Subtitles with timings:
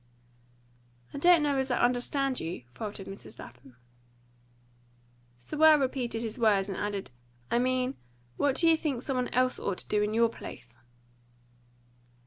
[1.13, 3.37] "I don't know as I understand you," faltered Mrs.
[3.37, 3.75] Lapham.
[5.37, 7.11] Sewell repeated his words, and added,
[7.51, 7.97] "I mean,
[8.35, 10.73] what do you think some one else ought to do in your place?"